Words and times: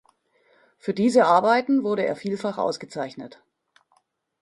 Für 0.79 0.95
diese 0.95 1.25
Arbeiten 1.27 1.83
wurde 1.83 2.03
er 2.07 2.15
vielfach 2.15 2.57
ausgezeichnet. 2.57 3.39